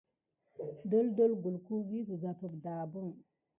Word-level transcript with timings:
Doldol 0.89 1.33
kulku 1.43 1.75
vi 1.87 1.99
kegampe 2.07 2.47
dabin. 2.63 3.07